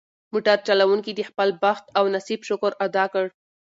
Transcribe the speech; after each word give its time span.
موټر 0.33 0.57
چلونکي 0.67 1.11
د 1.15 1.21
خپل 1.29 1.49
بخت 1.63 1.85
او 1.97 2.03
نصیب 2.15 2.41
شکر 2.49 2.71
ادا 2.85 3.05
کړ. 3.13 3.25